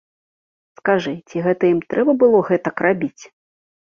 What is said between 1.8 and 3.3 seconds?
трэба было гэтак рабіць?